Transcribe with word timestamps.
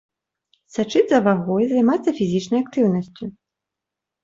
Сачыць 0.77 1.03
за 1.11 1.19
вагой, 1.27 1.63
займацца 1.75 2.15
фізічнай 2.23 2.59
актыўнасцю. 2.67 3.23